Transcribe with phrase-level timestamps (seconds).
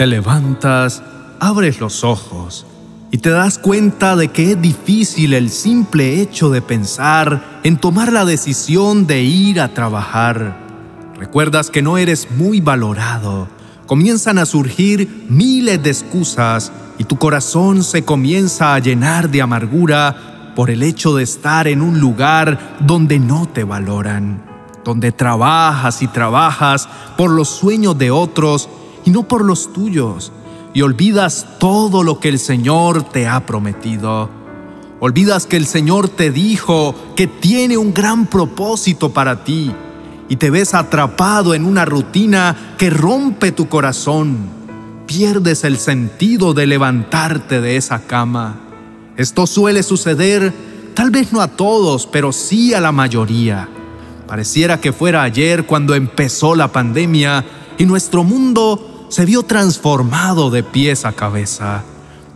[0.00, 1.02] Te levantas,
[1.40, 2.64] abres los ojos
[3.10, 8.10] y te das cuenta de que es difícil el simple hecho de pensar en tomar
[8.10, 10.56] la decisión de ir a trabajar.
[11.18, 13.46] Recuerdas que no eres muy valorado.
[13.84, 20.52] Comienzan a surgir miles de excusas y tu corazón se comienza a llenar de amargura
[20.56, 24.42] por el hecho de estar en un lugar donde no te valoran,
[24.82, 26.88] donde trabajas y trabajas
[27.18, 28.70] por los sueños de otros
[29.04, 30.32] y no por los tuyos
[30.72, 34.30] y olvidas todo lo que el Señor te ha prometido.
[35.00, 39.72] Olvidas que el Señor te dijo que tiene un gran propósito para ti
[40.28, 44.38] y te ves atrapado en una rutina que rompe tu corazón.
[45.06, 48.60] Pierdes el sentido de levantarte de esa cama.
[49.16, 50.52] Esto suele suceder,
[50.94, 53.68] tal vez no a todos, pero sí a la mayoría.
[54.28, 57.44] Pareciera que fuera ayer cuando empezó la pandemia
[57.76, 61.82] y nuestro mundo se vio transformado de pies a cabeza.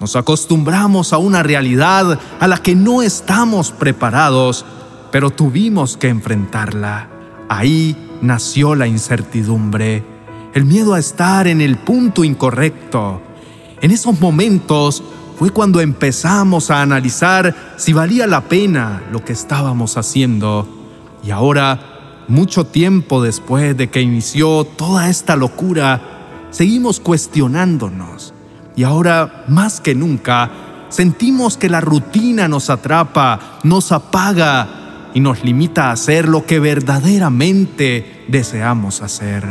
[0.00, 4.64] Nos acostumbramos a una realidad a la que no estamos preparados,
[5.12, 7.08] pero tuvimos que enfrentarla.
[7.50, 10.02] Ahí nació la incertidumbre,
[10.54, 13.20] el miedo a estar en el punto incorrecto.
[13.82, 15.02] En esos momentos
[15.38, 20.66] fue cuando empezamos a analizar si valía la pena lo que estábamos haciendo.
[21.22, 26.21] Y ahora, mucho tiempo después de que inició toda esta locura,
[26.52, 28.32] seguimos cuestionándonos
[28.76, 30.50] y ahora más que nunca
[30.88, 36.60] sentimos que la rutina nos atrapa, nos apaga y nos limita a hacer lo que
[36.60, 39.44] verdaderamente deseamos hacer.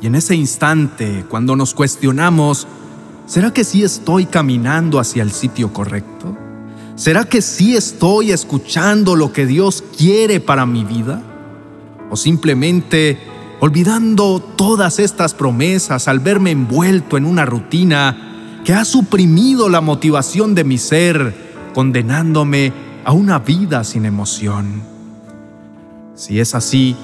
[0.00, 2.66] Y en ese instante, cuando nos cuestionamos,
[3.26, 6.36] ¿será que sí estoy caminando hacia el sitio correcto?
[6.94, 11.22] ¿Será que sí estoy escuchando lo que Dios quiere para mi vida?
[12.10, 13.18] ¿O simplemente
[13.60, 20.54] olvidando todas estas promesas al verme envuelto en una rutina que ha suprimido la motivación
[20.54, 21.34] de mi ser,
[21.74, 22.72] condenándome
[23.04, 24.82] a una vida sin emoción.
[26.14, 26.96] Si es así,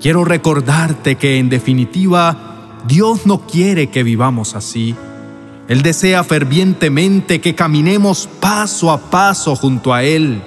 [0.00, 4.94] quiero recordarte que en definitiva Dios no quiere que vivamos así.
[5.68, 10.42] Él desea fervientemente que caminemos paso a paso junto a Él.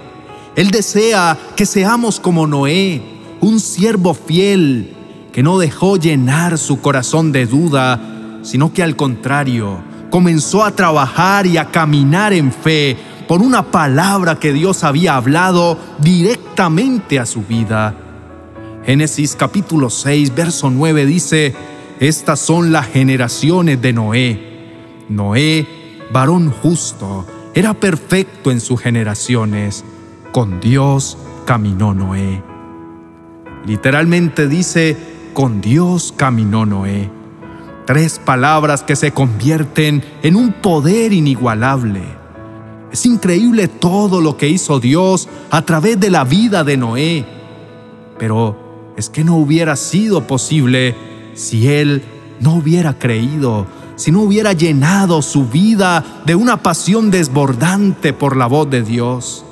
[0.55, 3.01] Él desea que seamos como Noé,
[3.41, 4.94] un siervo fiel
[5.35, 9.79] que no dejó llenar su corazón de duda, sino que al contrario,
[10.09, 12.95] comenzó a trabajar y a caminar en fe
[13.27, 17.93] por una palabra que Dios había hablado directamente a su vida.
[18.85, 21.53] Génesis capítulo 6, verso 9 dice,
[21.99, 24.39] Estas son las generaciones de Noé.
[25.09, 25.67] Noé,
[26.13, 29.83] varón justo, era perfecto en sus generaciones.
[30.31, 32.41] Con Dios caminó Noé.
[33.65, 37.11] Literalmente dice, con Dios caminó Noé.
[37.85, 42.01] Tres palabras que se convierten en un poder inigualable.
[42.91, 47.25] Es increíble todo lo que hizo Dios a través de la vida de Noé.
[48.17, 50.95] Pero es que no hubiera sido posible
[51.35, 52.01] si Él
[52.39, 58.47] no hubiera creído, si no hubiera llenado su vida de una pasión desbordante por la
[58.47, 59.44] voz de Dios.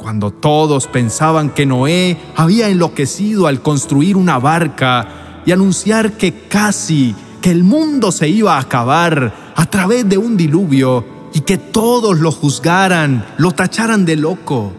[0.00, 7.14] Cuando todos pensaban que Noé había enloquecido al construir una barca y anunciar que casi
[7.42, 12.18] que el mundo se iba a acabar a través de un diluvio y que todos
[12.18, 14.72] lo juzgaran, lo tacharan de loco.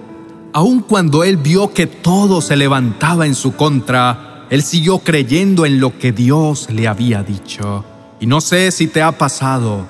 [0.53, 5.79] Aun cuando él vio que todo se levantaba en su contra, él siguió creyendo en
[5.79, 7.85] lo que Dios le había dicho.
[8.19, 9.85] Y no sé si te ha pasado,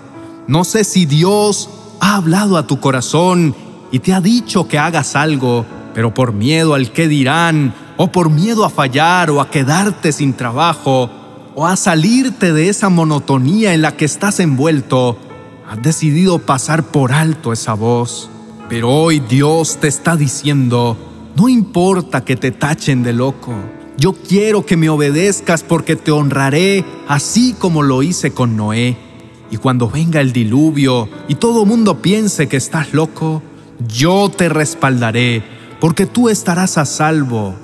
[0.47, 1.69] no sé si Dios
[2.01, 3.55] ha hablado a tu corazón
[3.91, 8.29] y te ha dicho que hagas algo, pero por miedo al que dirán, o por
[8.29, 11.09] miedo a fallar, o a quedarte sin trabajo,
[11.55, 15.17] o a salirte de esa monotonía en la que estás envuelto,
[15.69, 18.29] has decidido pasar por alto esa voz.
[18.69, 20.97] Pero hoy Dios te está diciendo,
[21.35, 23.53] no importa que te tachen de loco,
[23.97, 28.97] yo quiero que me obedezcas porque te honraré así como lo hice con Noé.
[29.51, 33.43] Y cuando venga el diluvio y todo mundo piense que estás loco,
[33.87, 35.43] yo te respaldaré,
[35.79, 37.55] porque tú estarás a salvo.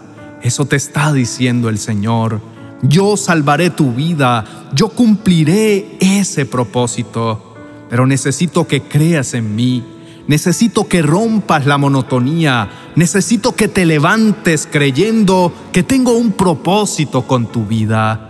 [0.41, 2.41] Eso te está diciendo el Señor.
[2.81, 7.55] Yo salvaré tu vida, yo cumpliré ese propósito,
[7.89, 9.83] pero necesito que creas en mí,
[10.27, 17.47] necesito que rompas la monotonía, necesito que te levantes creyendo que tengo un propósito con
[17.51, 18.23] tu vida.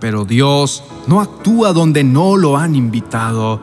[0.00, 3.60] Pero Dios no actúa donde no lo han invitado.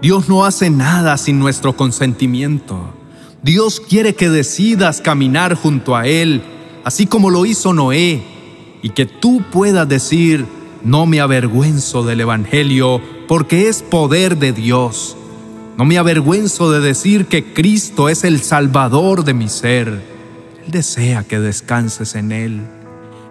[0.00, 3.01] Dios no hace nada sin nuestro consentimiento.
[3.42, 6.42] Dios quiere que decidas caminar junto a Él,
[6.84, 8.22] así como lo hizo Noé,
[8.82, 10.46] y que tú puedas decir,
[10.84, 15.16] no me avergüenzo del Evangelio porque es poder de Dios.
[15.76, 19.88] No me avergüenzo de decir que Cristo es el Salvador de mi ser.
[20.64, 22.60] Él desea que descanses en Él.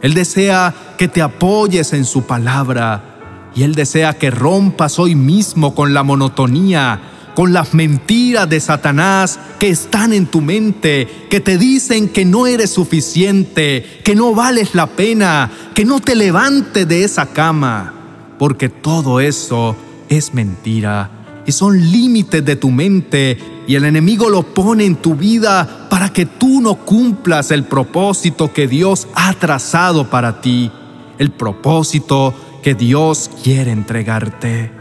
[0.02, 3.52] Él desea que te apoyes en su palabra.
[3.56, 7.00] Y Él desea que rompas hoy mismo con la monotonía,
[7.36, 12.48] con las mentiras de Satanás que están en tu mente, que te dicen que no
[12.48, 17.94] eres suficiente, que no vales la pena, que no te levantes de esa cama,
[18.38, 19.76] porque todo eso
[20.10, 23.38] es mentira y son límites de tu mente
[23.68, 28.52] y el enemigo lo pone en tu vida para que tú no cumplas el propósito
[28.54, 30.72] que Dios ha trazado para ti,
[31.18, 34.81] el propósito que Dios quiere entregarte.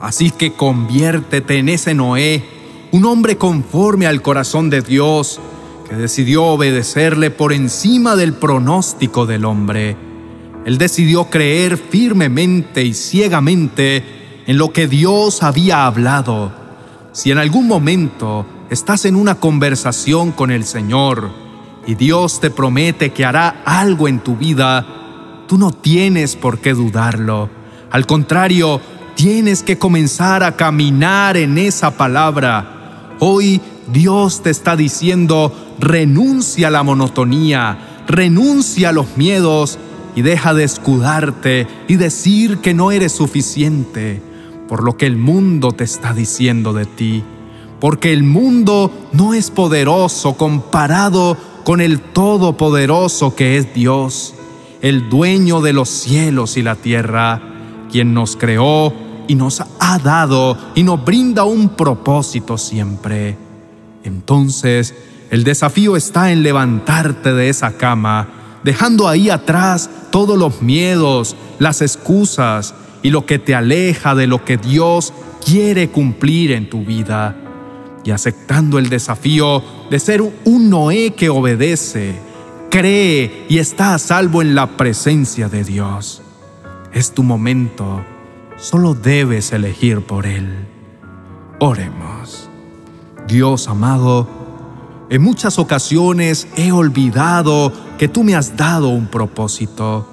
[0.00, 2.44] Así que conviértete en ese Noé,
[2.92, 5.40] un hombre conforme al corazón de Dios,
[5.88, 9.96] que decidió obedecerle por encima del pronóstico del hombre.
[10.64, 16.52] Él decidió creer firmemente y ciegamente en lo que Dios había hablado.
[17.12, 21.30] Si en algún momento estás en una conversación con el Señor
[21.86, 24.86] y Dios te promete que hará algo en tu vida,
[25.48, 27.48] tú no tienes por qué dudarlo.
[27.90, 28.80] Al contrario,
[29.18, 33.16] tienes que comenzar a caminar en esa palabra.
[33.18, 33.60] Hoy
[33.92, 39.76] Dios te está diciendo, renuncia a la monotonía, renuncia a los miedos
[40.14, 44.22] y deja de escudarte y decir que no eres suficiente
[44.68, 47.24] por lo que el mundo te está diciendo de ti,
[47.80, 54.34] porque el mundo no es poderoso comparado con el Todopoderoso que es Dios,
[54.80, 57.42] el dueño de los cielos y la tierra,
[57.90, 63.36] quien nos creó y nos ha dado y nos brinda un propósito siempre.
[64.02, 64.94] Entonces,
[65.30, 68.28] el desafío está en levantarte de esa cama,
[68.64, 74.44] dejando ahí atrás todos los miedos, las excusas, y lo que te aleja de lo
[74.44, 75.12] que Dios
[75.44, 77.36] quiere cumplir en tu vida
[78.04, 82.18] y aceptando el desafío de ser un Noé que obedece,
[82.70, 86.22] cree y está a salvo en la presencia de Dios.
[86.92, 88.02] Es tu momento,
[88.58, 90.66] solo debes elegir por Él.
[91.60, 92.48] Oremos.
[93.26, 94.28] Dios amado,
[95.10, 100.08] en muchas ocasiones he olvidado que tú me has dado un propósito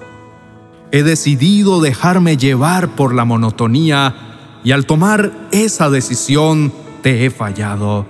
[0.92, 4.14] He decidido dejarme llevar por la monotonía
[4.62, 6.72] y al tomar esa decisión
[7.02, 8.06] te he fallado.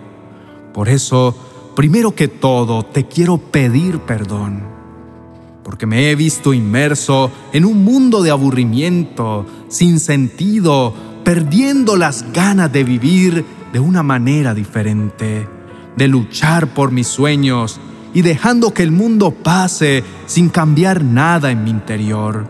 [0.74, 1.34] Por eso,
[1.74, 4.62] primero que todo, te quiero pedir perdón,
[5.66, 12.72] porque me he visto inmerso en un mundo de aburrimiento, sin sentido, perdiendo las ganas
[12.72, 15.48] de vivir de una manera diferente,
[15.96, 17.80] de luchar por mis sueños
[18.14, 22.46] y dejando que el mundo pase sin cambiar nada en mi interior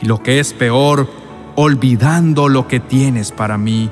[0.00, 1.10] y lo que es peor,
[1.56, 3.90] olvidando lo que tienes para mí.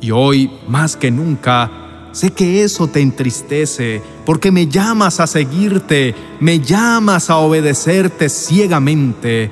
[0.00, 1.70] Y hoy, más que nunca,
[2.18, 9.50] sé que eso te entristece, porque me llamas a seguirte, me llamas a obedecerte ciegamente,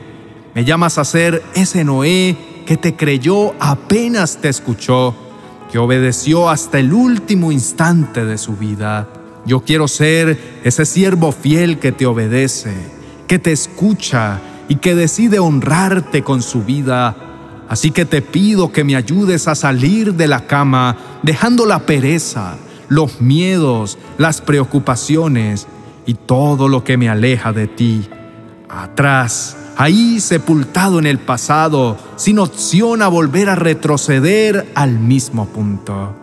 [0.55, 2.37] me llamas a ser ese Noé
[2.67, 5.15] que te creyó apenas te escuchó,
[5.71, 9.09] que obedeció hasta el último instante de su vida.
[9.45, 12.75] Yo quiero ser ese siervo fiel que te obedece,
[13.29, 17.17] que te escucha, y que decide honrarte con su vida.
[17.69, 22.57] Así que te pido que me ayudes a salir de la cama, dejando la pereza,
[22.89, 25.67] los miedos, las preocupaciones
[26.07, 28.09] y todo lo que me aleja de ti.
[28.69, 36.15] Atrás, ahí sepultado en el pasado, sin opción a volver a retroceder al mismo punto.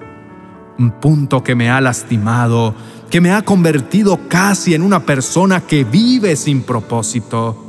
[0.79, 2.73] Un punto que me ha lastimado,
[3.09, 7.62] que me ha convertido casi en una persona que vive sin propósito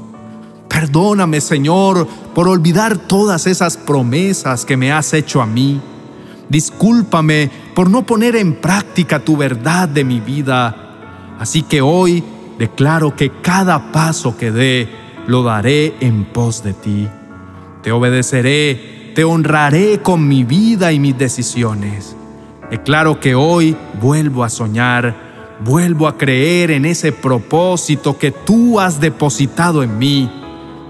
[0.75, 2.05] Perdóname, Señor,
[2.35, 5.81] por olvidar todas esas promesas que me has hecho a mí.
[6.49, 11.37] Discúlpame por no poner en práctica tu verdad de mi vida.
[11.39, 12.25] Así que hoy
[12.59, 14.89] declaro que cada paso que dé
[15.29, 17.09] lo daré en pos de ti.
[17.85, 22.17] Te obedeceré, te honraré con mi vida y mis decisiones.
[22.69, 25.15] Declaro que hoy vuelvo a soñar,
[25.65, 30.41] vuelvo a creer en ese propósito que tú has depositado en mí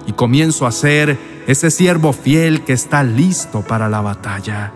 [0.07, 4.73] y comienzo a ser ese siervo fiel que está listo para la batalla.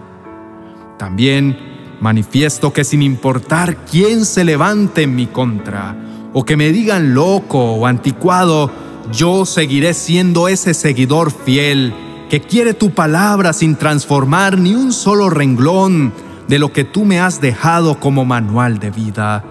[0.99, 5.97] También manifiesto que sin importar quién se levante en mi contra,
[6.33, 8.71] o que me digan loco o anticuado,
[9.13, 11.95] yo seguiré siendo ese seguidor fiel
[12.29, 16.13] que quiere tu palabra sin transformar ni un solo renglón
[16.47, 19.45] de lo que tú me has dejado como manual de vida.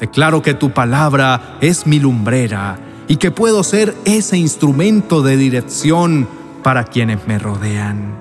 [0.00, 2.78] Declaro que tu palabra es mi lumbrera
[3.08, 6.28] y que puedo ser ese instrumento de dirección
[6.62, 8.14] para quienes me rodean.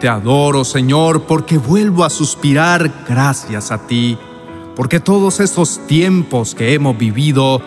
[0.00, 4.18] Te adoro, Señor, porque vuelvo a suspirar gracias a ti,
[4.76, 7.62] porque todos estos tiempos que hemos vivido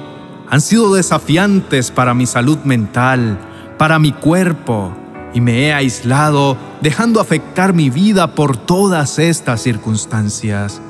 [0.50, 3.40] han sido desafiantes para mi salud mental,
[3.78, 4.94] para mi cuerpo,
[5.34, 10.82] y me he aislado dejando afectar mi vida por todas estas circunstancias.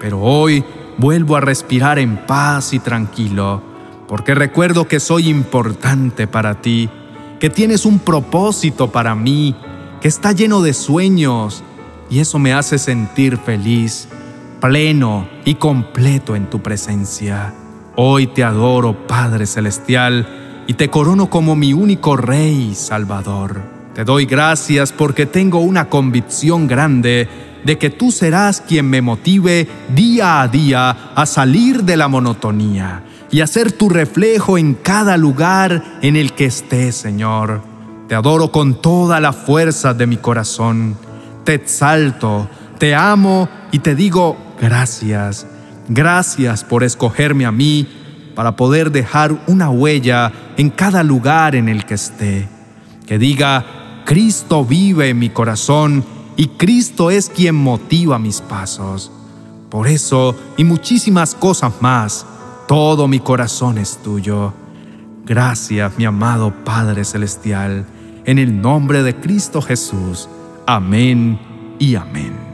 [0.00, 0.64] Pero hoy
[0.98, 3.62] vuelvo a respirar en paz y tranquilo,
[4.08, 6.88] porque recuerdo que soy importante para ti,
[7.40, 9.54] que tienes un propósito para mí,
[10.00, 11.62] que está lleno de sueños,
[12.08, 14.08] y eso me hace sentir feliz,
[14.60, 17.52] pleno y completo en tu presencia.
[17.96, 23.60] Hoy te adoro, Padre Celestial, y te corono como mi único Rey Salvador.
[23.94, 27.28] Te doy gracias porque tengo una convicción grande
[27.64, 33.02] de que tú serás quien me motive día a día a salir de la monotonía
[33.30, 37.62] y a ser tu reflejo en cada lugar en el que esté, Señor.
[38.08, 40.96] Te adoro con toda la fuerza de mi corazón.
[41.44, 45.46] Te exalto, te amo y te digo gracias.
[45.88, 47.86] Gracias por escogerme a mí
[48.34, 52.48] para poder dejar una huella en cada lugar en el que esté.
[53.06, 56.04] Que diga, Cristo vive en mi corazón
[56.36, 59.10] y Cristo es quien motiva mis pasos.
[59.70, 62.26] Por eso y muchísimas cosas más,
[62.66, 64.52] todo mi corazón es tuyo.
[65.24, 67.86] Gracias, mi amado Padre Celestial,
[68.24, 70.28] en el nombre de Cristo Jesús.
[70.66, 71.38] Amén
[71.78, 72.45] y amén.